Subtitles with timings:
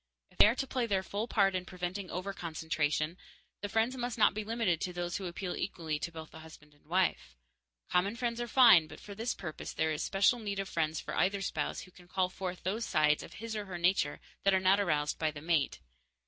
[0.31, 3.17] If they are to play their full part in preventing overconcentration,
[3.61, 6.73] the friends must not be limited to those who appeal equally to both the husband
[6.73, 7.35] and the wife.
[7.87, 11.13] Common friends are fine, but for this purpose there is special need of friends for
[11.13, 14.59] either spouse who can call forth those sides of his or her nature that are
[14.59, 15.81] not aroused by the mate.